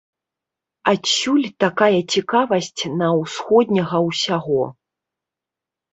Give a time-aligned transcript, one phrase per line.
[0.91, 4.63] Адсюль такая цікавасць на усходняга ўсяго.